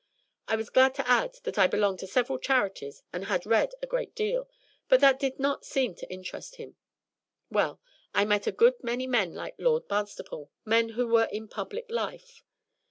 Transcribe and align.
I 0.47 0.55
was 0.55 0.71
glad 0.71 0.95
to 0.95 1.07
add 1.07 1.35
that 1.43 1.59
I 1.59 1.67
belonged 1.67 1.99
to 1.99 2.07
several 2.07 2.39
charities 2.39 3.03
and 3.13 3.25
had 3.25 3.45
read 3.45 3.75
a 3.83 3.85
great 3.85 4.15
deal; 4.15 4.49
but 4.89 4.99
that 5.01 5.19
did 5.19 5.37
not 5.37 5.63
seem 5.63 5.93
to 5.93 6.11
interest 6.11 6.55
him. 6.55 6.75
Well, 7.51 7.79
I 8.11 8.25
met 8.25 8.47
a 8.47 8.51
good 8.51 8.83
many 8.83 9.05
men 9.05 9.35
like 9.35 9.53
Lord 9.59 9.87
Barnstaple, 9.87 10.49
men 10.65 10.89
who 10.97 11.07
were 11.07 11.29
in 11.31 11.47
public 11.47 11.91
life. 11.91 12.41